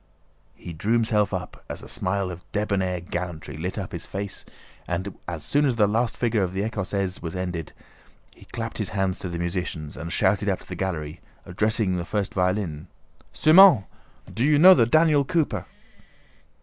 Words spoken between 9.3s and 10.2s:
musicians and